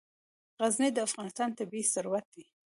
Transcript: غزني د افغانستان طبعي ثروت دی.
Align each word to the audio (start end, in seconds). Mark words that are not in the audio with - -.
غزني 0.61 0.89
د 0.93 0.97
افغانستان 1.07 1.49
طبعي 1.57 1.83
ثروت 1.93 2.25
دی. 2.33 2.45